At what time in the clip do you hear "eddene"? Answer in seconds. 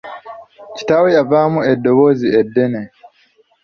2.39-2.81